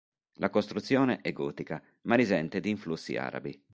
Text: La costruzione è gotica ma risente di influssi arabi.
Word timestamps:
La 0.39 0.49
costruzione 0.49 1.21
è 1.21 1.31
gotica 1.31 1.79
ma 2.05 2.15
risente 2.15 2.59
di 2.59 2.71
influssi 2.71 3.17
arabi. 3.17 3.63